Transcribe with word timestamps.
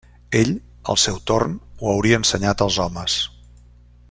Ell, 0.37 0.47
al 0.93 0.97
seu 1.01 1.19
torn, 1.31 1.53
ho 1.81 1.93
hauria 1.93 2.21
ensenyat 2.23 2.67
als 2.67 2.83
homes. 2.87 3.23